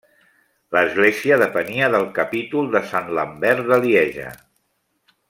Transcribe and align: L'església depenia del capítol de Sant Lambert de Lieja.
L'església 0.75 1.37
depenia 1.43 1.91
del 1.97 2.07
capítol 2.17 2.73
de 2.77 2.83
Sant 2.95 3.15
Lambert 3.19 3.71
de 3.73 3.81
Lieja. 3.85 4.31